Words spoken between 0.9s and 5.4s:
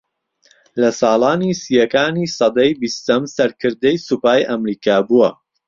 ساڵانی سیەکانی سەدەی بیستەم سەرکردەی سوپای ئەمریکا بووە